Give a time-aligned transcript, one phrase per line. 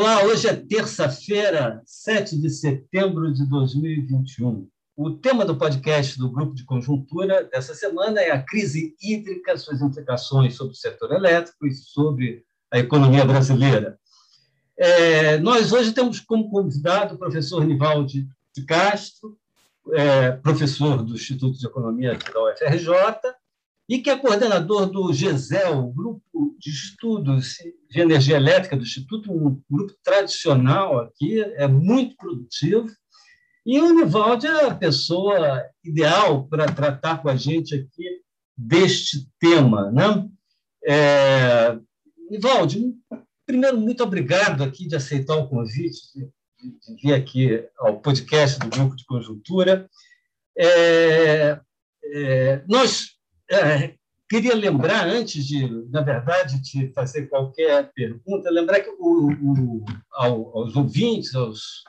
[0.00, 4.66] Olá, hoje é terça-feira, 7 de setembro de 2021.
[4.96, 9.82] O tema do podcast do Grupo de Conjuntura dessa semana é a crise hídrica, suas
[9.82, 13.98] implicações sobre o setor elétrico e sobre a economia brasileira.
[14.74, 18.26] É, nós hoje temos como convidado o professor Nivaldi
[18.56, 19.36] de Castro,
[19.92, 22.88] é, professor do Instituto de Economia da UFRJ,
[23.90, 27.56] e que é coordenador do GESEL, Grupo de Estudos
[27.90, 32.86] de Energia Elétrica do Instituto, um grupo tradicional aqui, é muito produtivo.
[33.66, 38.22] E o Nivaldi é a pessoa ideal para tratar com a gente aqui
[38.56, 39.90] deste tema.
[39.90, 40.28] Né?
[40.86, 41.76] É,
[43.44, 46.30] primeiro, muito obrigado aqui de aceitar o convite, de,
[46.62, 49.90] de vir aqui ao podcast do Grupo de Conjuntura.
[50.56, 51.60] É,
[52.04, 53.18] é, nós
[53.50, 53.94] é,
[54.28, 60.56] queria lembrar, antes de, na verdade, de fazer qualquer pergunta, lembrar que o, o, ao,
[60.56, 61.82] aos ouvintes, aos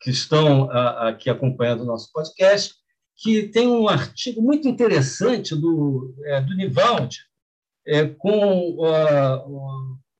[0.00, 2.74] que estão a, aqui acompanhando o nosso podcast,
[3.16, 7.18] que tem um artigo muito interessante do, é, do Nivaldi,
[7.86, 8.76] é, com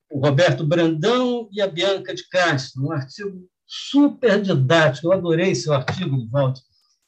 [0.09, 5.07] o Roberto Brandão e a Bianca de Castro, um artigo super didático.
[5.07, 6.61] Eu adorei seu artigo, Nivaldi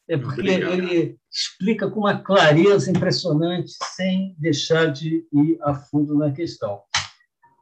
[0.07, 0.73] é porque Obrigado.
[0.73, 6.81] ele explica com uma clareza impressionante, sem deixar de ir a fundo na questão.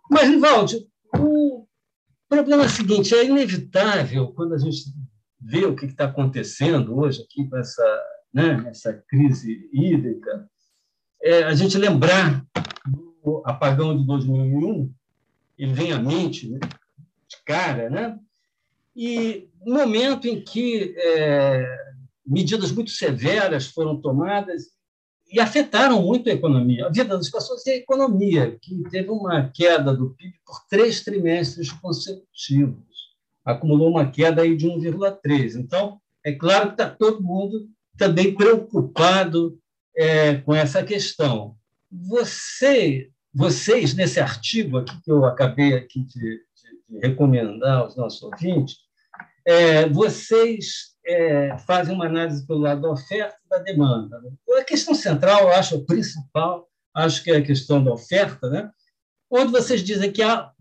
[0.09, 0.85] Mas, Rivaldi,
[1.17, 1.65] o
[2.27, 4.83] problema é o seguinte: é inevitável, quando a gente
[5.39, 10.49] vê o que está acontecendo hoje aqui com essa, né, essa crise hídrica,
[11.21, 12.45] é a gente lembrar
[13.23, 14.93] do apagão de 2001,
[15.57, 18.19] ele vem à mente né, de cara, né?
[18.95, 21.92] E momento em que é,
[22.25, 24.71] medidas muito severas foram tomadas
[25.31, 29.49] e afetaram muito a economia, a vida das pessoas e a economia, que teve uma
[29.49, 32.83] queda do PIB por três trimestres consecutivos.
[33.43, 35.55] Acumulou uma queda aí de 1,3.
[35.55, 37.67] Então, é claro que está todo mundo
[37.97, 39.57] também preocupado
[39.95, 41.55] é, com essa questão.
[41.91, 46.41] Você, vocês, nesse artigo aqui que eu acabei aqui de, de,
[46.89, 48.77] de recomendar aos nossos ouvintes,
[49.45, 54.21] é, vocês é, fazem uma análise pelo lado da oferta e da demanda.
[54.57, 58.69] A questão central, eu acho, principal, acho que é a questão da oferta, né?
[59.33, 60.51] onde vocês dizem que há,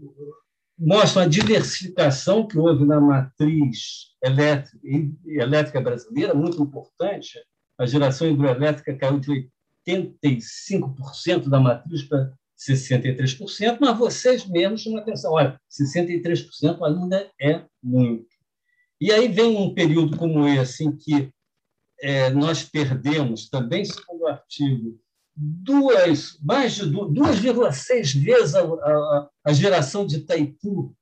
[0.78, 4.78] mostram a diversificação que houve na matriz elétrica,
[5.26, 7.38] elétrica brasileira, muito importante.
[7.78, 9.48] A geração hidroelétrica caiu de
[9.86, 15.32] 85% da matriz para 63%, mas vocês mesmos chamam atenção.
[15.32, 18.31] Olha, 63% ainda é muito.
[19.02, 21.28] E aí vem um período como esse, em que
[22.00, 24.96] é, nós perdemos, também segundo o artigo,
[25.34, 30.94] duas, mais de 2,6 vezes a, a, a, geração de Itaipu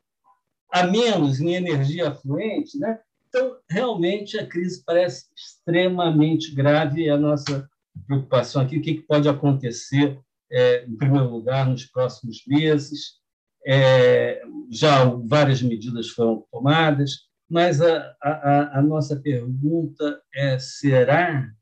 [0.73, 2.79] a menos em energia afluente.
[2.79, 2.99] Né?
[3.29, 7.69] Então, realmente, a crise parece extremamente grave e a nossa
[8.07, 10.19] preocupação aqui, o que pode acontecer,
[10.51, 13.21] é, em primeiro lugar, nos próximos meses.
[13.67, 21.53] É, já várias medidas foram tomadas, mas a, a, a nossa pergunta é: será,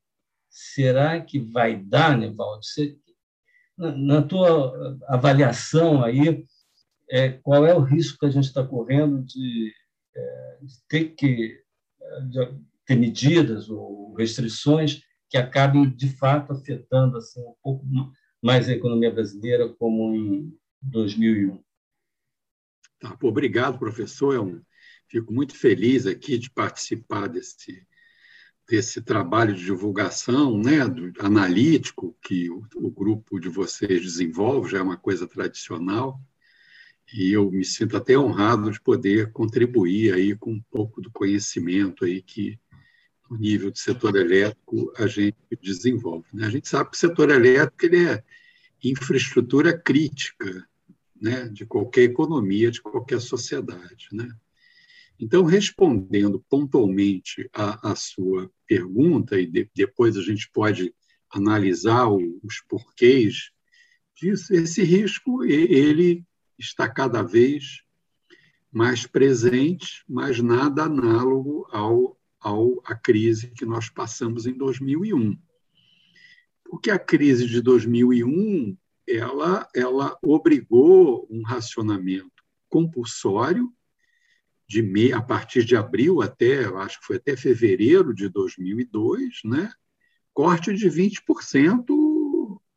[0.50, 2.60] será que vai dar, Nevaldo?
[3.76, 6.44] Na, na tua avaliação aí,
[7.10, 9.72] é, qual é o risco que a gente está correndo de,
[10.14, 11.62] é, de ter que
[12.30, 12.38] de
[12.84, 17.84] ter medidas ou restrições que acabem de fato afetando assim um pouco
[18.42, 21.62] mais a economia brasileira como em 2001.
[22.98, 24.34] Tá, obrigado, professor.
[24.34, 24.60] É um
[25.08, 27.86] Fico muito feliz aqui de participar desse,
[28.68, 34.78] desse trabalho de divulgação né, do, analítico que o, o, grupo de vocês desenvolve, já
[34.78, 36.20] é uma coisa tradicional,
[37.12, 42.04] e eu me sinto até honrado de poder contribuir aí com um pouco do conhecimento
[42.04, 42.60] aí que,
[43.30, 46.26] no nível do setor elétrico, a gente desenvolve.
[46.34, 46.46] Né?
[46.46, 48.22] A gente sabe que o setor elétrico ele é
[48.84, 50.68] infraestrutura crítica
[51.18, 54.08] né, de qualquer economia, de qualquer sociedade.
[54.12, 54.28] Né?
[55.20, 60.94] Então, respondendo pontualmente à, sua pergunta, e de, depois a gente pode
[61.30, 63.50] analisar o, os porquês
[64.14, 66.24] disso, esse risco ele
[66.56, 67.82] está cada vez
[68.70, 75.36] mais presente, mas nada análogo ao, ao à crise que nós passamos em 2001.
[76.64, 78.76] Porque a crise de 2001
[79.08, 83.72] ela, ela obrigou um racionamento compulsório
[84.68, 89.72] de a partir de abril até, acho que foi até fevereiro de 2002, né?
[90.34, 91.86] corte de 20%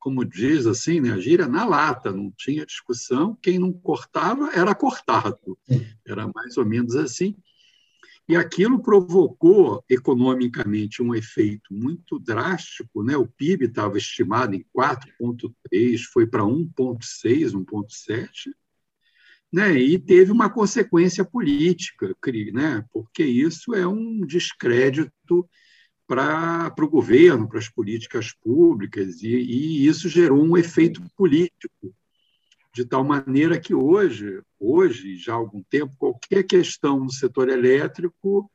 [0.01, 4.73] como diz assim, né, a gíria na lata, não tinha discussão, quem não cortava era
[4.73, 5.55] cortado.
[6.05, 7.37] Era mais ou menos assim.
[8.27, 13.15] E aquilo provocou economicamente um efeito muito drástico, né?
[13.15, 18.27] O PIB estava estimado em 4.3, foi para 1.6, 1.7,
[19.51, 19.77] né?
[19.77, 22.15] E teve uma consequência política,
[22.53, 22.85] né?
[22.93, 25.47] Porque isso é um descrédito
[26.07, 31.95] para o governo, para as políticas públicas, e, e, isso gerou um efeito político,
[32.73, 38.49] de tal maneira que hoje, hoje, já há algum tempo, qualquer questão no setor elétrico,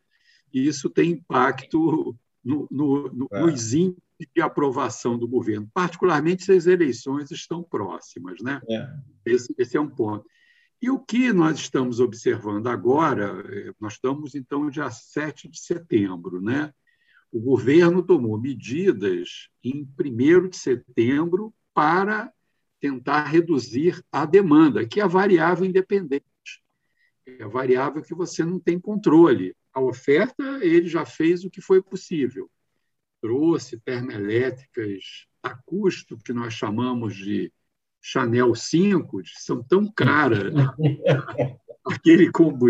[0.52, 2.14] isso tem impacto
[2.44, 3.40] no, no, no, é.
[3.40, 4.02] nos índices
[4.34, 8.40] de aprovação do governo, particularmente se as eleições estão próximas.
[8.42, 8.60] Né?
[8.68, 8.88] É.
[9.24, 10.26] Esse, esse é um ponto.
[10.80, 16.40] E o que nós estamos observando agora, eh, nós estamos, então, dia 7 de setembro,
[16.40, 16.72] né?
[17.36, 22.32] o governo tomou medidas em 1 de setembro para
[22.80, 26.24] tentar reduzir a demanda, que é a variável independente.
[27.26, 29.54] É a variável que você não tem controle.
[29.72, 32.50] A oferta, ele já fez o que foi possível.
[33.20, 37.52] Trouxe termoelétricas a custo, que nós chamamos de
[38.08, 40.52] Chanel 5, são tão caras.
[41.84, 42.66] aquele combo,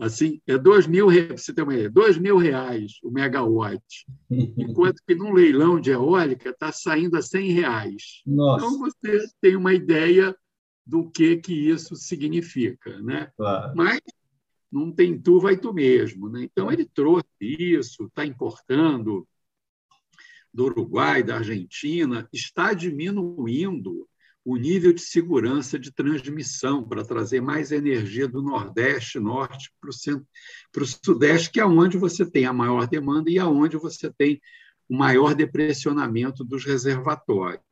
[0.00, 3.82] assim, é dois mil, você tem uma ideia, dois mil reais o megawatt,
[4.30, 8.22] enquanto que num leilão de eólica está saindo a 100 reais.
[8.26, 8.66] Nossa.
[8.66, 10.36] Então você tem uma ideia
[10.86, 13.30] do que que isso significa, né?
[13.36, 13.72] Claro.
[13.76, 14.00] Mas
[14.70, 16.44] não tem tu, vai tu mesmo, né?
[16.44, 19.26] Então ele trouxe isso, está importando
[20.52, 24.08] do Uruguai, da Argentina, está diminuindo
[24.44, 29.92] o nível de segurança de transmissão para trazer mais energia do Nordeste, Norte para o
[29.92, 30.26] centro,
[30.70, 34.40] para o Sudeste, que é onde você tem a maior demanda e aonde você tem
[34.88, 37.64] o maior depressionamento dos reservatórios.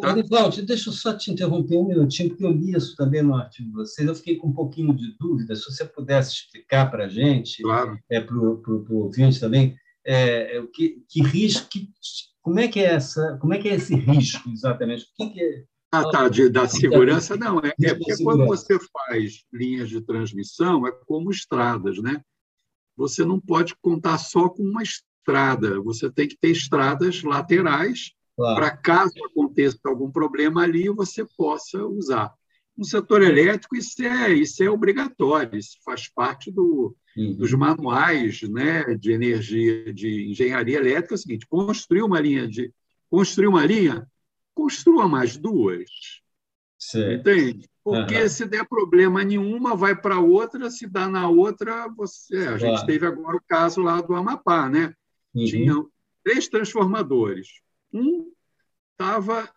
[0.00, 0.14] Tá?
[0.14, 3.68] Nivaldo, deixa eu só te interromper um minutinho, porque eu li isso também no artigo
[3.68, 4.06] de vocês.
[4.06, 5.54] Eu fiquei com um pouquinho de dúvida.
[5.54, 7.98] Se você pudesse explicar para a gente, claro.
[8.10, 11.88] é, para o ouvinte também, é, é, que, que risco, que,
[12.40, 15.04] como é que é essa, como é que é esse risco exatamente?
[15.04, 17.60] O que, que é, ah, tá, de, da segurança, não.
[17.60, 22.20] É, é porque quando você faz linhas de transmissão, é como estradas, né?
[22.96, 28.56] Você não pode contar só com uma estrada, você tem que ter estradas laterais claro.
[28.56, 32.32] para caso aconteça algum problema ali, você possa usar.
[32.76, 37.34] No setor elétrico, isso é, isso é obrigatório, isso faz parte do, uhum.
[37.36, 41.14] dos manuais né, de energia, de engenharia elétrica.
[41.14, 42.72] É o seguinte: construir uma linha de
[43.08, 44.06] construir uma linha
[44.56, 45.90] construa mais duas.
[47.14, 47.68] Entende?
[47.84, 48.28] Porque uhum.
[48.28, 52.36] se der problema nenhuma, vai para outra, se dá na outra, você.
[52.36, 54.94] É, a gente teve agora o caso lá do Amapá, né?
[55.34, 55.44] Uhum.
[55.44, 55.90] Tinham
[56.24, 57.60] três transformadores.
[57.92, 58.32] Um
[58.92, 59.48] estava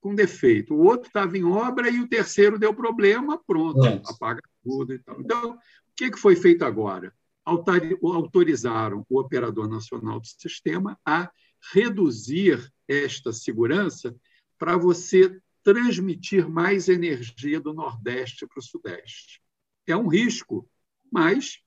[0.00, 4.94] com defeito, o outro estava em obra e o terceiro deu problema, pronto, apaga tudo
[4.94, 5.20] e tal.
[5.20, 5.58] Então, o
[5.94, 7.12] que foi feito agora?
[7.44, 11.30] Autorizaram o Operador Nacional do Sistema a
[11.72, 14.14] reduzir esta segurança
[14.60, 19.40] para você transmitir mais energia do Nordeste para o Sudeste.
[19.86, 20.68] É um risco,
[21.10, 21.62] mas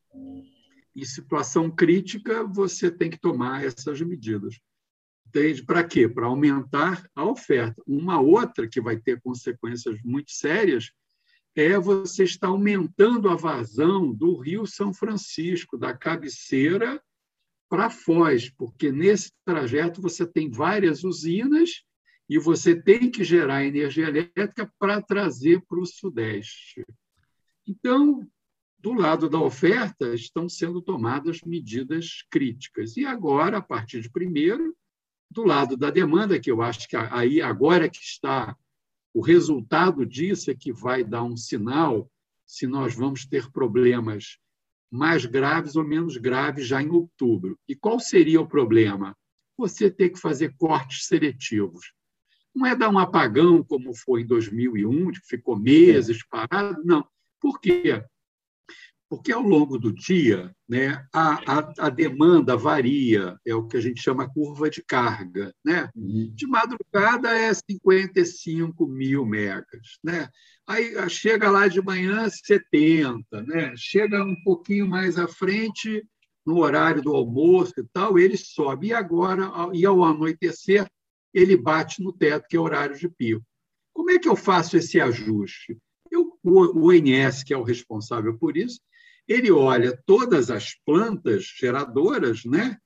[0.95, 4.59] em situação crítica você tem que tomar essas medidas.
[5.25, 5.63] Entende?
[5.63, 6.07] Para quê?
[6.07, 7.81] Para aumentar a oferta.
[7.87, 10.91] Uma outra que vai ter consequências muito sérias
[11.55, 17.01] é você estar aumentando a vazão do Rio São Francisco, da cabeceira
[17.67, 21.83] para Foz, porque nesse trajeto você tem várias usinas
[22.29, 26.85] e você tem que gerar energia elétrica para trazer para o Sudeste.
[27.67, 28.27] Então,
[28.79, 32.97] do lado da oferta, estão sendo tomadas medidas críticas.
[32.97, 34.75] E agora, a partir de primeiro,
[35.31, 38.55] do lado da demanda, que eu acho que aí agora que está
[39.13, 42.11] o resultado disso é que vai dar um sinal
[42.45, 44.37] se nós vamos ter problemas
[44.91, 47.57] mais graves ou menos graves já em outubro.
[47.67, 49.15] E qual seria o problema?
[49.57, 51.93] Você ter que fazer cortes seletivos.
[52.55, 57.05] Não é dar um apagão como foi em 2001, que ficou meses parado, não.
[57.39, 58.03] Por quê?
[59.09, 63.79] Porque ao longo do dia né, a, a, a demanda varia, é o que a
[63.79, 65.53] gente chama curva de carga.
[65.63, 65.87] Né?
[65.95, 66.31] Uhum.
[66.33, 69.99] De madrugada é 55 mil megas.
[70.03, 70.27] Né?
[70.67, 73.73] Aí chega lá de manhã 70, né?
[73.77, 76.03] chega um pouquinho mais à frente,
[76.45, 78.87] no horário do almoço e tal, ele sobe.
[78.87, 80.87] E agora, e ao anoitecer,
[81.33, 83.43] ele bate no teto, que é horário de pico.
[83.93, 85.77] Como é que eu faço esse ajuste?
[86.11, 86.91] Eu, o, o
[87.45, 88.79] que é o responsável por isso,
[89.27, 92.77] ele olha todas as plantas geradoras, né?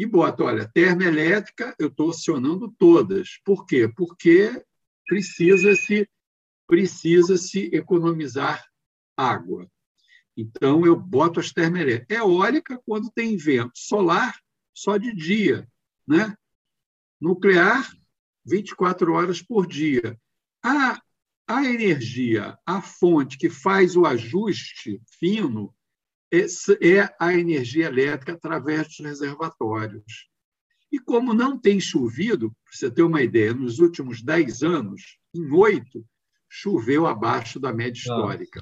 [0.00, 3.38] e bota, olha, termoelétrica, eu estou acionando todas.
[3.44, 3.86] Por quê?
[3.86, 4.50] Porque
[5.06, 6.08] precisa-se
[6.66, 8.64] precisa -se economizar
[9.14, 9.70] água.
[10.34, 12.16] Então, eu boto as termoelétricas.
[12.16, 13.72] Eólica, quando tem vento.
[13.74, 14.34] Solar,
[14.72, 15.68] só de dia.
[16.08, 16.34] Né?
[17.20, 17.90] Nuclear,
[18.46, 20.18] 24 horas por dia.
[20.64, 21.00] A,
[21.46, 25.74] a energia, a fonte que faz o ajuste fino,
[26.32, 30.28] é a energia elétrica através dos reservatórios.
[30.92, 35.50] E como não tem chovido, para você ter uma ideia, nos últimos 10 anos, em
[35.52, 36.04] oito,
[36.48, 38.60] choveu abaixo da média histórica.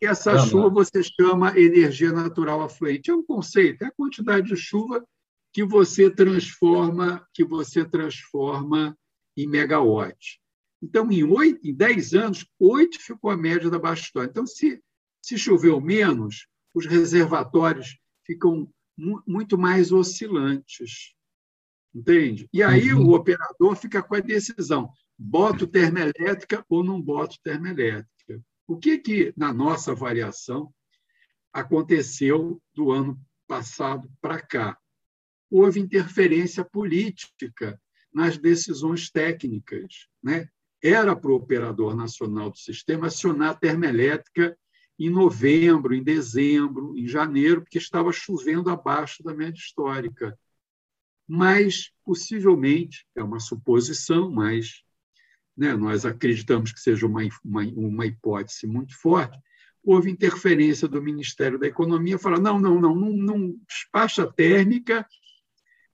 [0.00, 3.10] E essa chuva você chama energia natural afluente.
[3.10, 5.04] É um conceito, é a quantidade de chuva
[5.52, 8.96] que você transforma, que você transforma
[9.36, 10.40] em megawatt.
[10.82, 14.28] Então, em, oito, em 10 anos, oito ficou a média da baixa história.
[14.28, 14.82] Então, se,
[15.22, 18.72] se choveu menos, os reservatórios ficam
[19.26, 21.14] muito mais oscilantes.
[21.94, 22.48] Entende?
[22.52, 23.06] E aí uhum.
[23.06, 28.40] o operador fica com a decisão: boto termoelétrica ou não boto termoelétrica?
[28.66, 30.72] O que, que na nossa variação
[31.52, 34.78] aconteceu do ano passado para cá?
[35.50, 37.80] Houve interferência política
[38.12, 40.06] nas decisões técnicas.
[40.22, 40.48] Né?
[40.82, 44.56] Era para o operador nacional do sistema acionar a termoelétrica
[44.98, 50.38] em novembro, em dezembro, em janeiro, porque estava chovendo abaixo da média histórica.
[51.26, 54.82] Mas, possivelmente, é uma suposição, mas
[55.56, 59.38] né, nós acreditamos que seja uma, uma, uma hipótese muito forte,
[59.82, 65.06] houve interferência do Ministério da Economia, falar, não, não, não, não, não despacha térmica,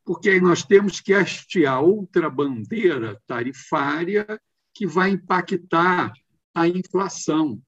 [0.07, 4.25] porque aí nós temos que hastear outra bandeira tarifária
[4.73, 6.13] que vai impactar
[6.55, 7.61] a inflação.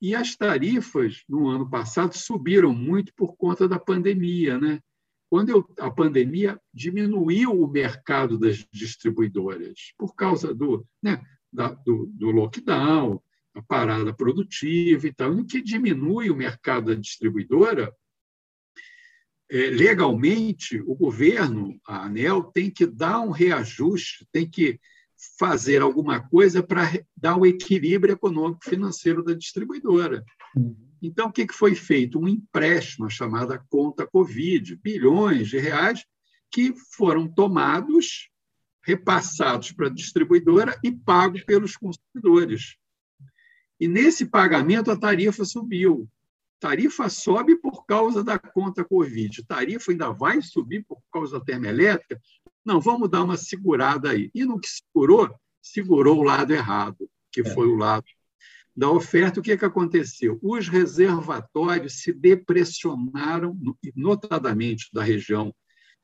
[0.00, 4.58] E as tarifas, no ano passado, subiram muito por conta da pandemia.
[4.58, 4.80] Né?
[5.28, 11.20] Quando eu, a pandemia diminuiu o mercado das distribuidoras, por causa do, né,
[11.52, 13.20] da, do, do lockdown,
[13.54, 17.92] a parada produtiva e tal, o que diminui o mercado da distribuidora,
[19.52, 24.80] legalmente, o governo, a ANEL, tem que dar um reajuste, tem que
[25.38, 30.24] fazer alguma coisa para dar o equilíbrio econômico-financeiro da distribuidora.
[31.02, 32.18] Então, o que foi feito?
[32.18, 36.04] Um empréstimo, chamada conta Covid, bilhões de reais,
[36.50, 38.30] que foram tomados,
[38.82, 42.76] repassados para a distribuidora e pagos pelos consumidores.
[43.78, 46.08] E nesse pagamento a tarifa subiu.
[46.62, 49.44] Tarifa sobe por causa da conta Covid.
[49.44, 52.22] Tarifa ainda vai subir por causa da termoelétrica,
[52.64, 54.30] não, vamos dar uma segurada aí.
[54.32, 55.28] E no que segurou,
[55.60, 57.44] segurou o lado errado, que é.
[57.44, 58.04] foi o lado
[58.76, 59.40] da oferta.
[59.40, 60.38] O que, é que aconteceu?
[60.40, 63.58] Os reservatórios se depressionaram,
[63.96, 65.52] notadamente da região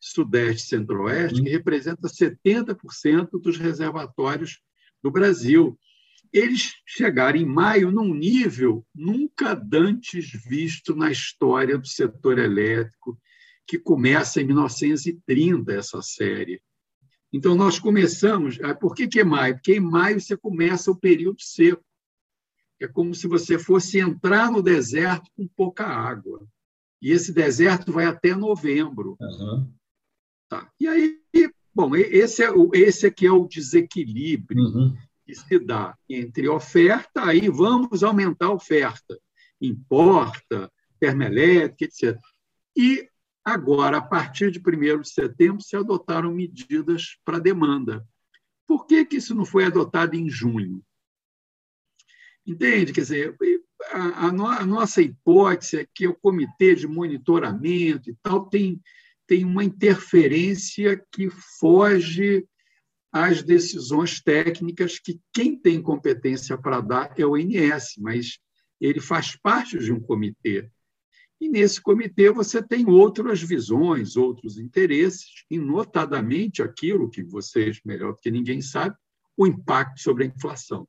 [0.00, 1.44] sudeste centro-oeste, uhum.
[1.44, 4.60] que representa 70% dos reservatórios
[5.00, 5.78] do Brasil.
[6.32, 13.18] Eles chegaram em maio num nível nunca dantes visto na história do setor elétrico
[13.66, 16.62] que começa em 1930, essa série.
[17.32, 18.58] Então, nós começamos.
[18.62, 19.54] Ah, por que, que é maio?
[19.54, 21.84] Porque em maio você começa o período seco.
[22.80, 26.46] É como se você fosse entrar no deserto com pouca água.
[27.02, 29.16] E esse deserto vai até novembro.
[29.20, 29.72] Uhum.
[30.48, 30.70] Tá.
[30.80, 31.20] E aí,
[31.74, 34.96] bom, esse, é esse aqui é o desequilíbrio uhum.
[35.28, 39.20] Que se dá entre oferta, aí vamos aumentar a oferta.
[39.60, 42.18] Importa, termoelétrica, etc.
[42.74, 43.06] E
[43.48, 48.06] Agora, a partir de 1 de setembro, se adotaram medidas para demanda.
[48.66, 50.84] Por que, que isso não foi adotado em junho?
[52.46, 52.92] Entende?
[52.92, 53.36] Quer dizer,
[53.90, 58.82] a, a, no, a nossa hipótese é que o comitê de monitoramento e tal tem,
[59.26, 62.46] tem uma interferência que foge
[63.12, 68.38] às decisões técnicas que quem tem competência para dar é o INS, mas
[68.80, 70.70] ele faz parte de um comitê.
[71.40, 78.12] E nesse comitê você tem outras visões, outros interesses, e notadamente aquilo que vocês, melhor
[78.12, 78.96] do que ninguém sabe,
[79.36, 80.86] o impacto sobre a inflação.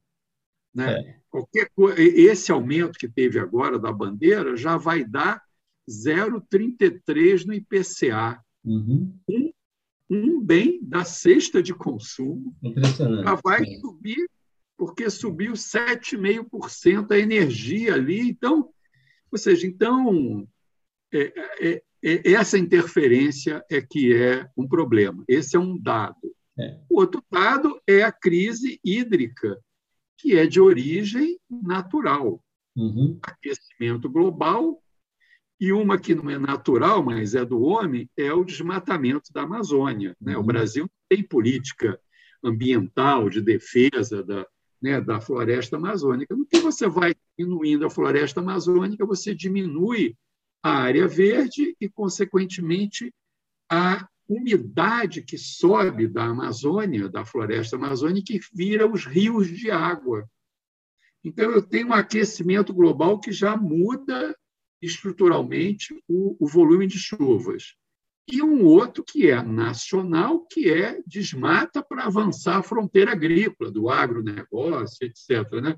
[0.73, 0.91] Né?
[0.91, 1.19] É.
[1.29, 5.41] Qualquer esse aumento que teve agora da bandeira já vai dar
[5.88, 8.43] 0,33 no IPCA.
[8.63, 9.19] Uhum.
[10.09, 12.55] Um, bem da cesta de consumo
[13.23, 14.27] já vai subir,
[14.75, 18.21] porque subiu 7,5% a energia ali.
[18.29, 18.69] Então,
[19.31, 20.47] ou seja, então,
[21.13, 25.23] é, é, é, essa interferência é que é um problema.
[25.27, 26.35] Esse é um dado.
[26.57, 26.79] É.
[26.89, 29.59] O outro dado é a crise hídrica,
[30.17, 32.43] que é de origem natural.
[32.75, 33.19] Uhum.
[33.21, 34.81] Aquecimento global
[35.59, 40.15] E uma que não é natural, mas é do homem, é o desmatamento da Amazônia.
[40.21, 40.35] Né?
[40.35, 40.45] O uhum.
[40.45, 41.99] Brasil não tem política
[42.43, 44.47] ambiental de defesa da,
[44.81, 46.35] né, da floresta amazônica.
[46.35, 50.15] No que você vai diminuindo a floresta amazônica, você diminui
[50.63, 53.13] a área verde e, consequentemente,
[53.69, 60.29] a umidade que sobe da Amazônia, da floresta amazônica, e vira os rios de água.
[61.23, 64.35] Então, eu tenho um aquecimento global que já muda
[64.81, 67.75] estruturalmente o, o volume de chuvas.
[68.31, 73.89] E um outro que é nacional, que é desmata para avançar a fronteira agrícola, do
[73.89, 75.51] agronegócio, etc.
[75.62, 75.75] Né?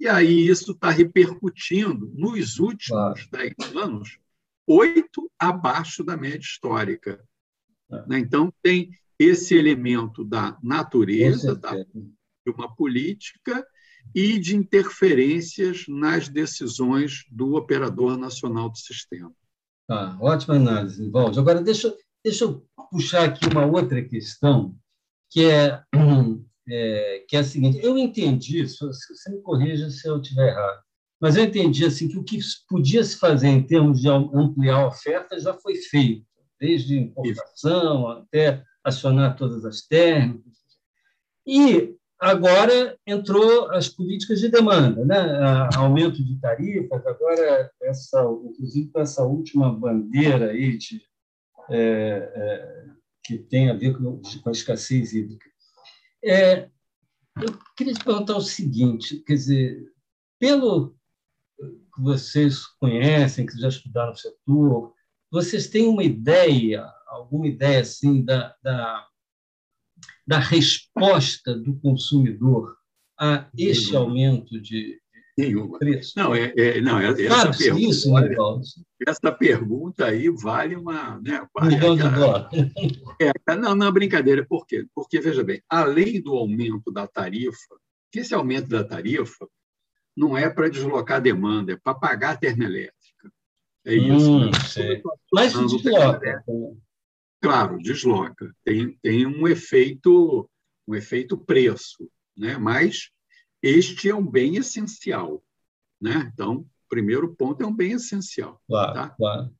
[0.00, 4.18] E aí isso está repercutindo nos últimos dez anos,
[4.66, 7.24] oito abaixo da média histórica.
[7.90, 8.06] É.
[8.08, 8.18] Né?
[8.18, 13.66] Então, tem esse elemento da natureza, da, de uma política
[14.14, 19.32] e de interferências nas decisões do operador nacional do sistema.
[19.88, 21.38] Ah, ótima análise, Valde.
[21.38, 21.94] Agora, deixa,
[22.24, 24.74] deixa eu puxar aqui uma outra questão,
[25.30, 25.82] que é,
[26.68, 30.82] é, que é a seguinte: eu entendi, você me corrija se eu estiver errado,
[31.20, 34.88] mas eu entendi assim, que o que podia se fazer em termos de ampliar a
[34.88, 36.26] oferta já foi feito,
[36.60, 40.52] desde importação até acionar todas as térmicas.
[41.46, 45.68] E agora entrou as políticas de demanda, né?
[45.76, 51.02] aumento de tarifas, agora, essa, inclusive com essa última bandeira aí de,
[51.70, 52.86] é, é,
[53.24, 55.48] que tem a ver com, com a escassez hídrica.
[56.24, 56.68] É,
[57.40, 59.92] eu queria te perguntar o seguinte, quer dizer,
[60.38, 60.96] pelo
[61.58, 64.94] que vocês conhecem, que já estudaram o setor,
[65.30, 69.06] vocês têm uma ideia, alguma ideia assim da, da
[70.26, 72.76] da resposta do consumidor
[73.18, 74.98] a este aumento de,
[75.38, 75.78] Nenhuma.
[75.78, 76.14] preço?
[76.16, 78.14] Não, é, é não é, essa, pergunta, isso,
[79.06, 81.20] essa pergunta aí vale uma.
[81.20, 82.48] Né, vale dólares.
[83.20, 84.44] É, não, não, brincadeira.
[84.46, 84.86] Por quê?
[84.94, 87.76] Porque, veja bem, além do aumento da tarifa,
[88.10, 89.46] que esse aumento da tarifa
[90.16, 93.30] não é para deslocar demanda, é para pagar a termoelétrica.
[93.84, 94.30] É isso.
[94.30, 95.02] Hum, né?
[95.32, 96.44] Mas se desloca.
[97.46, 98.52] Claro, desloca.
[98.64, 100.50] Tem, tem um efeito
[100.88, 102.56] um efeito preço, né?
[102.58, 103.10] mas
[103.62, 105.42] este é um bem essencial.
[106.00, 106.30] Né?
[106.32, 108.60] Então, o primeiro ponto é um bem essencial.
[108.68, 109.08] Claro, tá?
[109.10, 109.50] claro.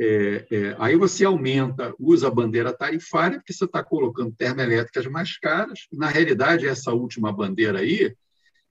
[0.00, 5.38] É, é, aí você aumenta, usa a bandeira tarifária, porque você está colocando termoelétricas mais
[5.38, 5.86] caras.
[5.92, 8.14] Na realidade, essa última bandeira aí,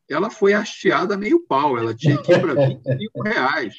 [0.09, 3.75] ela foi hasteada meio pau, ela tinha que ir para 25 reais.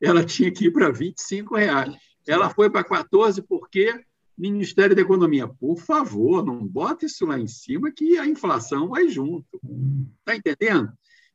[0.00, 2.11] Ela tinha que ir para 25 reais.
[2.26, 4.04] Ela foi para 14 porque
[4.36, 9.08] Ministério da Economia, por favor, não bota isso lá em cima que a inflação vai
[9.08, 9.60] junto.
[10.20, 10.92] Está entendendo?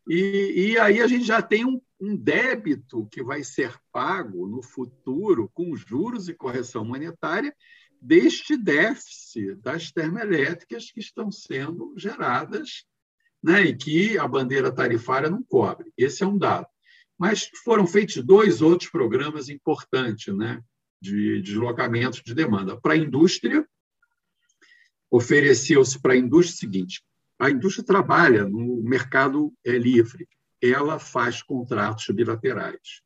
[0.10, 4.64] E, e, aí a gente já tem um, um, débito que vai ser pago no
[4.64, 7.54] futuro com juros e correção monetária
[8.02, 12.86] deste déficit das termoelétricas que estão sendo geradas
[13.44, 15.92] né, e que a bandeira tarifária não cobre.
[15.98, 16.68] Esse é um dado.
[17.18, 20.62] Mas foram feitos dois outros programas importantes, né?
[21.02, 22.80] De deslocamento de demanda.
[22.80, 23.68] Para a indústria,
[25.10, 27.04] ofereceu-se para a indústria o seguinte:
[27.40, 30.28] a indústria trabalha no mercado é, livre,
[30.62, 33.02] ela faz contratos bilaterais.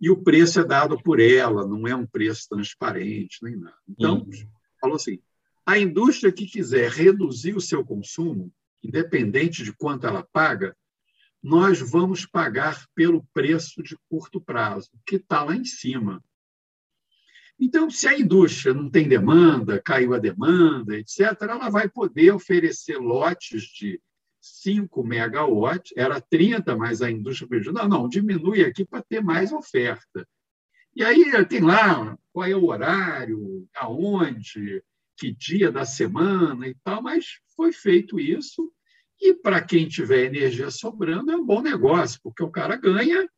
[0.00, 3.76] E o preço é dado por ela, não é um preço transparente, nem nada.
[3.88, 4.48] Então, uhum.
[4.80, 5.18] falou assim:
[5.64, 8.52] a indústria que quiser reduzir o seu consumo,
[8.84, 10.76] independente de quanto ela paga,
[11.42, 16.22] nós vamos pagar pelo preço de curto prazo, que está lá em cima.
[17.58, 22.98] Então, se a indústria não tem demanda, caiu a demanda, etc., ela vai poder oferecer
[22.98, 24.00] lotes de
[24.40, 29.52] 5 megawatts, era 30, mas a indústria pediu, não, não, diminui aqui para ter mais
[29.52, 30.26] oferta.
[30.94, 34.82] E aí tem lá qual é o horário, aonde,
[35.16, 38.70] que dia da semana e tal, mas foi feito isso.
[39.20, 43.28] E para quem tiver energia sobrando, é um bom negócio, porque o cara ganha,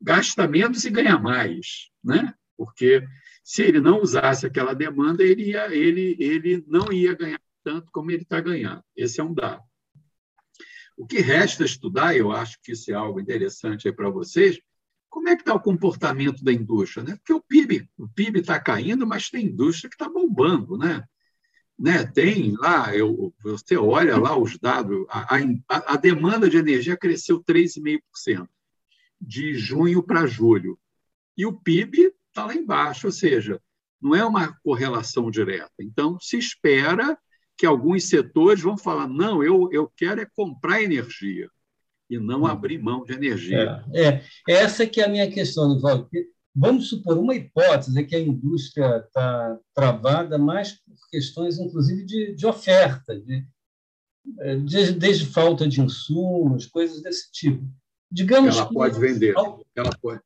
[0.00, 1.90] gasta menos e ganha mais.
[2.04, 2.34] Né?
[2.56, 3.06] Porque
[3.44, 8.10] se ele não usasse aquela demanda, ele, ia, ele, ele não ia ganhar tanto como
[8.10, 8.82] ele está ganhando.
[8.96, 9.62] Esse é um dado.
[10.96, 14.58] O que resta estudar, eu acho que isso é algo interessante para vocês,
[15.08, 17.04] como é que está o comportamento da indústria?
[17.04, 17.16] Né?
[17.16, 20.76] Porque o PIB o PIB está caindo, mas tem indústria que está bombando.
[20.76, 21.04] Né?
[21.78, 22.04] Né?
[22.06, 27.42] Tem lá, eu, você olha lá os dados, a, a, a demanda de energia cresceu
[27.42, 28.48] 3,5%
[29.20, 30.78] de junho para julho.
[31.36, 33.58] E o PIB está lá embaixo, ou seja,
[34.00, 35.72] não é uma correlação direta.
[35.80, 37.18] Então, se espera
[37.56, 41.48] que alguns setores vão falar: não, eu, eu quero é comprar energia.
[42.10, 42.46] e não uhum.
[42.46, 43.82] abrir mão de energia.
[43.92, 44.22] É, é.
[44.46, 46.08] essa que é a minha questão, Nivaldo.
[46.58, 52.34] Vamos supor uma hipótese é que a indústria está travada mais por questões, inclusive, de,
[52.34, 53.46] de oferta, de,
[54.64, 57.62] de, desde falta de insumos, coisas desse tipo.
[58.10, 59.34] Digamos ela que, pode vender.
[59.74, 60.20] Ela pode,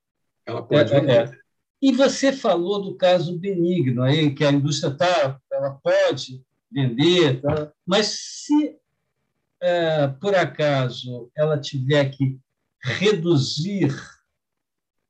[0.46, 1.40] ela pode é, vender.
[1.82, 7.72] E você falou do caso benigno aí, que a indústria tá, ela pode vender, tá?
[7.86, 8.76] mas se
[9.60, 12.38] é, por acaso ela tiver que
[12.82, 13.94] reduzir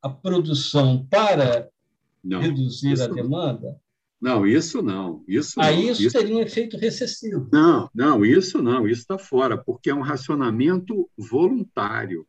[0.02, 1.68] a produção para
[2.22, 3.80] não, reduzir a demanda?
[4.20, 5.24] Não, isso não.
[5.26, 7.48] Isso Aí não, isso, isso teria um efeito recessivo.
[7.50, 12.26] Não, não, isso não, isso está fora, porque é um racionamento voluntário.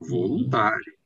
[0.00, 0.99] Voluntário.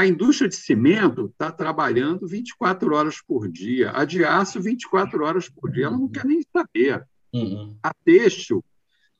[0.00, 5.46] A indústria de cimento está trabalhando 24 horas por dia, a de aço 24 horas
[5.50, 7.06] por dia, ela não quer nem saber.
[7.34, 7.76] Uhum.
[7.82, 8.64] A têxtil,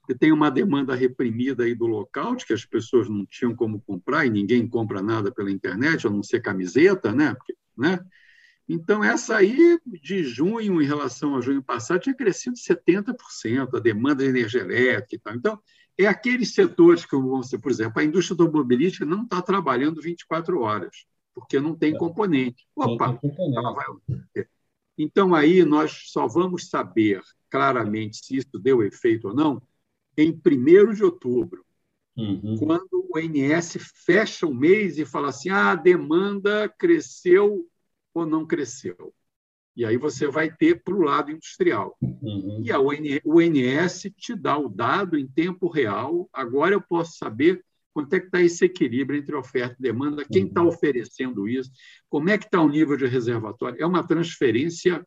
[0.07, 3.79] que tem uma demanda reprimida aí do local, de que as pessoas não tinham como
[3.83, 7.35] comprar, e ninguém compra nada pela internet, a não ser camiseta, né?
[7.35, 8.01] Porque, né?
[8.67, 14.23] Então, essa aí, de junho em relação a junho passado, tinha crescido 70%, a demanda
[14.23, 15.35] de energia elétrica e tal.
[15.35, 15.61] Então,
[16.05, 20.61] é aqueles setores que vão ser, por exemplo, a indústria automobilística não está trabalhando 24
[20.61, 21.99] horas, porque não tem é.
[21.99, 22.67] componente.
[22.75, 23.19] Opa,
[23.55, 23.87] ela vai.
[24.97, 29.63] Então, aí nós só vamos saber claramente se isso deu efeito ou não
[30.17, 31.65] em 1 de outubro,
[32.17, 32.57] uhum.
[32.59, 37.67] quando o INS fecha o mês e fala assim: ah, a demanda cresceu
[38.13, 39.15] ou não cresceu.
[39.77, 41.97] E aí você vai ter para o lado industrial.
[42.01, 42.63] Uhum.
[42.65, 46.29] E a o INS te dá o dado em tempo real.
[46.33, 50.47] Agora eu posso saber quanto é que está esse equilíbrio entre oferta e demanda, quem
[50.47, 50.69] está uhum.
[50.69, 51.71] oferecendo isso,
[52.09, 53.81] como é que está o nível de reservatório.
[53.81, 55.07] É uma transferência,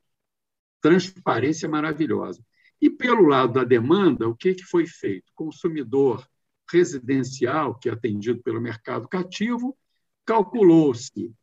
[0.82, 2.44] transparência maravilhosa.
[2.82, 5.32] E pelo lado da demanda, o que, que foi feito?
[5.34, 6.28] Consumidor
[6.70, 9.78] residencial, que é atendido pelo mercado cativo,
[10.26, 11.34] calculou-se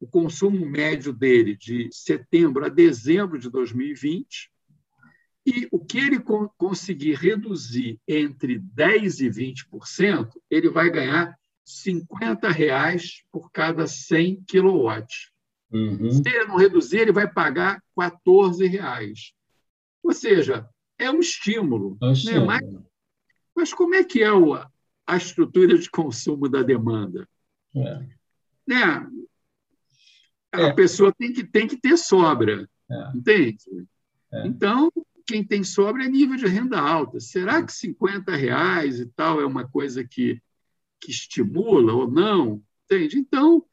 [0.00, 4.50] o consumo médio dele de setembro a dezembro de 2020
[5.44, 6.20] e o que ele
[6.56, 15.30] conseguir reduzir entre 10% e 20%, ele vai ganhar 50 reais por cada 100 quilowatts.
[15.70, 16.10] Uhum.
[16.10, 19.32] Se ele não reduzir, ele vai pagar 14 reais.
[20.02, 21.96] Ou seja, é um estímulo.
[22.02, 22.32] É.
[22.32, 22.40] Né?
[22.40, 22.62] Mas,
[23.54, 24.28] mas, como é que é
[25.06, 27.28] a estrutura de consumo da demanda?
[27.74, 28.06] É.
[28.66, 29.06] Né?
[30.52, 30.72] A é.
[30.72, 33.10] pessoa tem que, tem que ter sobra, é.
[33.14, 33.64] entende?
[34.32, 34.46] É.
[34.46, 34.90] Então,
[35.26, 37.20] quem tem sobra é nível de renda alta.
[37.20, 40.40] Será que 50 reais e tal é uma coisa que,
[41.00, 42.62] que estimula ou não?
[42.84, 43.18] Entende?
[43.18, 43.64] Então,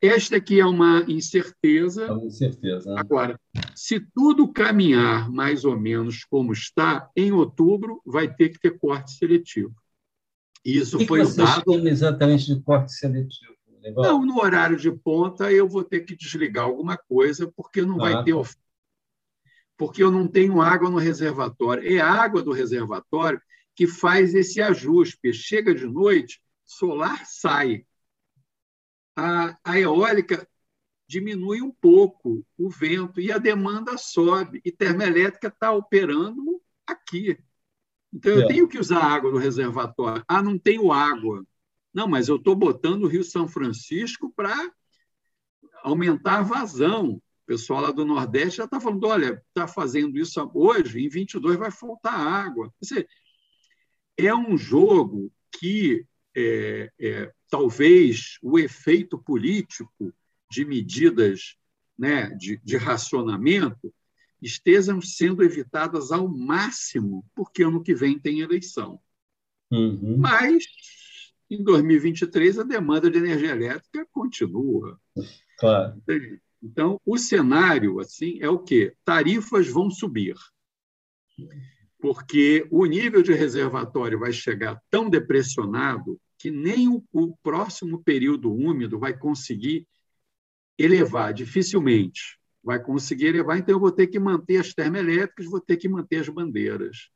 [0.00, 2.04] esta aqui é uma incerteza.
[2.04, 2.92] É uma incerteza.
[2.92, 3.00] Né?
[3.00, 3.40] Agora,
[3.74, 9.12] se tudo caminhar mais ou menos como está, em outubro vai ter que ter corte
[9.12, 9.74] seletivo.
[10.64, 11.88] Isso o foi que vocês dado.
[11.88, 13.55] exatamente de corte seletivo?
[13.92, 18.14] Não, no horário de ponta eu vou ter que desligar alguma coisa, porque não vai
[18.14, 18.38] ah, ter tá.
[18.38, 18.66] oferta.
[19.76, 21.94] Porque eu não tenho água no reservatório.
[21.94, 23.40] É a água do reservatório
[23.74, 25.32] que faz esse ajuste.
[25.32, 27.84] Chega de noite, solar sai.
[29.14, 30.48] A, a eólica
[31.06, 34.60] diminui um pouco o vento e a demanda sobe.
[34.64, 37.38] E termoelétrica está operando aqui.
[38.12, 38.46] Então, eu é.
[38.46, 40.24] tenho que usar água do reservatório.
[40.26, 41.44] Ah, não tenho água.
[41.96, 44.54] Não, mas eu estou botando o Rio São Francisco para
[45.82, 47.12] aumentar a vazão.
[47.12, 51.56] O pessoal lá do Nordeste já está falando: olha, está fazendo isso hoje, em 22
[51.56, 52.70] vai faltar água.
[52.78, 53.08] Dizer,
[54.14, 56.04] é um jogo que
[56.36, 60.12] é, é, talvez o efeito político
[60.50, 61.56] de medidas
[61.98, 63.90] né, de, de racionamento
[64.42, 69.00] estejam sendo evitadas ao máximo, porque ano que vem tem eleição.
[69.70, 70.18] Uhum.
[70.18, 70.62] Mas
[71.50, 75.00] em 2023, a demanda de energia elétrica continua.
[75.58, 76.02] Claro.
[76.62, 78.94] Então, o cenário assim é o quê?
[79.04, 80.34] Tarifas vão subir.
[81.98, 88.52] Porque o nível de reservatório vai chegar tão depressionado que nem o, o próximo período
[88.52, 89.86] úmido vai conseguir
[90.78, 95.76] elevar, dificilmente vai conseguir elevar, então eu vou ter que manter as termoelétricas, vou ter
[95.76, 97.10] que manter as bandeiras.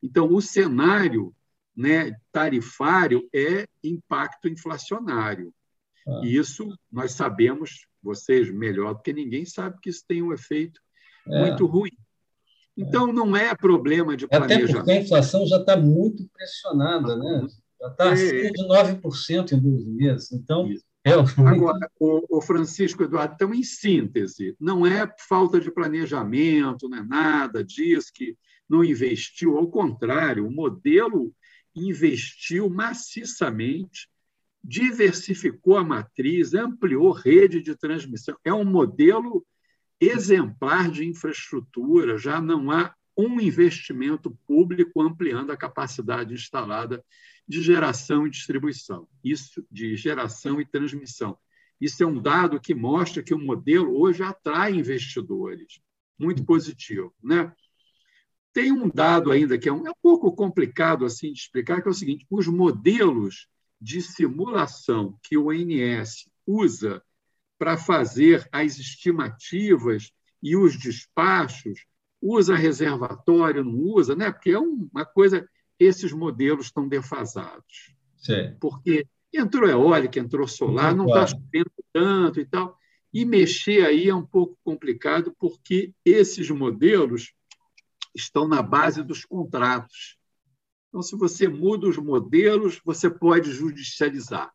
[0.00, 1.34] Então, o cenário
[1.76, 5.52] né, tarifário é impacto inflacionário.
[6.06, 6.20] Ah.
[6.24, 10.80] E isso nós sabemos, vocês melhor do que ninguém sabe que isso tem um efeito
[11.28, 11.46] é.
[11.46, 11.92] muito ruim.
[12.76, 13.12] Então, é.
[13.12, 14.64] não é problema de planejamento.
[14.64, 17.46] Até porque a inflação já está muito pressionada, né?
[17.80, 18.12] já está é.
[18.12, 20.32] acima de 9% em dois meses.
[20.32, 20.84] Então, isso.
[21.04, 27.02] É Agora, o, Francisco Eduardo, então, em síntese, não é falta de planejamento, não é
[27.02, 28.36] nada disso que
[28.68, 31.34] não investiu, ao contrário, o modelo
[31.74, 34.08] investiu maciçamente,
[34.62, 38.36] diversificou a matriz, ampliou rede de transmissão.
[38.44, 39.44] É um modelo
[40.00, 47.04] exemplar de infraestrutura, já não há um investimento público ampliando a capacidade instalada
[47.46, 51.36] de geração e distribuição, isso de geração e transmissão.
[51.80, 55.80] Isso é um dado que mostra que o modelo hoje atrai investidores.
[56.18, 57.52] Muito positivo, né?
[58.52, 61.88] Tem um dado ainda que é um, é um pouco complicado assim de explicar, que
[61.88, 63.48] é o seguinte: os modelos
[63.80, 67.02] de simulação que o ONS usa
[67.58, 70.12] para fazer as estimativas
[70.42, 71.84] e os despachos,
[72.20, 74.30] usa reservatório, não usa, né?
[74.30, 77.94] Porque é uma coisa, esses modelos estão defasados.
[78.16, 78.56] Sim.
[78.60, 82.76] Porque entrou eólica, entrou solar, não está chovendo tanto e tal.
[83.12, 87.32] E mexer aí é um pouco complicado, porque esses modelos
[88.14, 90.18] estão na base dos contratos.
[90.88, 94.52] Então, se você muda os modelos, você pode judicializar.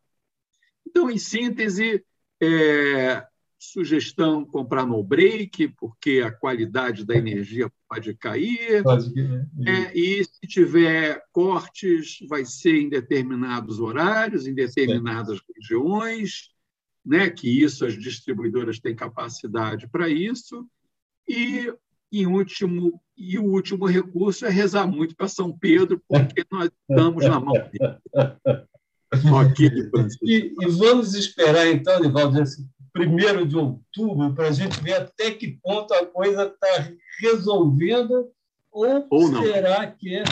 [0.86, 2.04] Então, em síntese,
[2.40, 3.26] é,
[3.58, 8.82] sugestão comprar no break, porque a qualidade da energia pode cair.
[8.84, 9.12] Pode
[9.66, 16.50] é, e se tiver cortes, vai ser em determinados horários, em determinadas regiões,
[17.04, 20.64] né, que isso as distribuidoras têm capacidade para isso.
[21.26, 21.72] E
[22.12, 27.24] em último, e o último recurso é rezar muito para São Pedro, porque nós estamos
[27.24, 27.98] na mão dele.
[30.22, 35.30] E, e, vamos esperar, então, Nivaldo, esse primeiro de outubro, para a gente ver até
[35.30, 38.28] que ponto a coisa está resolvida
[38.70, 39.42] ou, ou não.
[39.42, 40.24] será que é.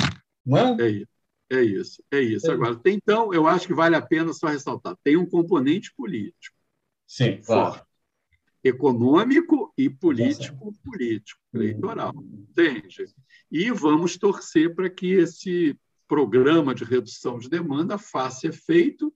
[0.44, 0.78] Não?
[0.78, 1.08] É isso.
[1.50, 2.50] É isso, é isso.
[2.50, 2.52] É.
[2.52, 6.54] Agora, tem, então, eu acho que vale a pena só ressaltar: tem um componente político.
[7.06, 7.80] Sim, claro
[8.66, 13.06] econômico e político, político, eleitoral, entende?
[13.50, 19.12] E vamos torcer para que esse programa de redução de demanda faça efeito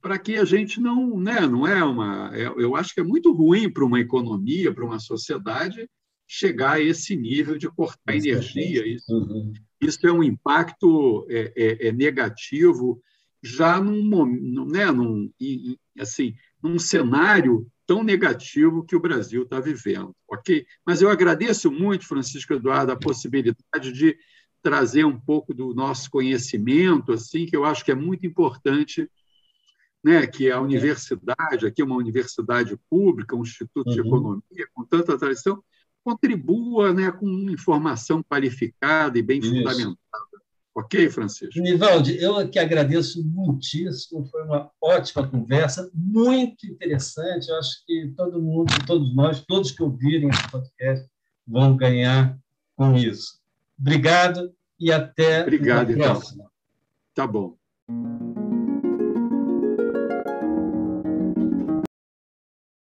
[0.00, 3.32] para que a gente não, né, não é uma, é, eu acho que é muito
[3.32, 5.88] ruim para uma economia, para uma sociedade
[6.26, 8.84] chegar a esse nível de cortar energia.
[8.86, 9.52] Isso, uhum.
[9.80, 13.00] isso é um impacto é, é, é negativo
[13.40, 15.30] já num, né, num,
[15.98, 20.64] assim, num cenário tão negativo que o Brasil está vivendo, ok?
[20.86, 24.16] Mas eu agradeço muito, Francisco Eduardo, a possibilidade de
[24.62, 29.06] trazer um pouco do nosso conhecimento, assim, que eu acho que é muito importante,
[30.02, 33.94] né, que a universidade, aqui é uma universidade pública, um instituto uhum.
[33.94, 35.62] de economia com tanta tradição,
[36.02, 39.50] contribua, né, com informação qualificada e bem Isso.
[39.50, 40.31] fundamentada
[40.74, 41.60] Ok, Francisco?
[41.60, 47.48] Nivaldi, eu que agradeço muitíssimo, foi uma ótima conversa, muito interessante.
[47.48, 51.06] Eu acho que todo mundo, todos nós, todos que ouvirem esse podcast
[51.46, 52.38] vão ganhar
[52.74, 53.38] com isso.
[53.78, 56.44] Obrigado e até Obrigado, a próxima.
[56.44, 56.52] Então.
[57.14, 58.41] Tá bom.